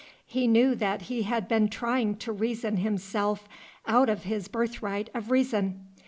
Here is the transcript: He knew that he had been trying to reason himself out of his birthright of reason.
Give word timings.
He 0.25 0.47
knew 0.47 0.73
that 0.73 1.03
he 1.03 1.21
had 1.21 1.47
been 1.47 1.67
trying 1.67 2.15
to 2.15 2.31
reason 2.31 2.77
himself 2.77 3.47
out 3.85 4.09
of 4.09 4.23
his 4.23 4.47
birthright 4.47 5.11
of 5.13 5.29
reason. 5.29 5.89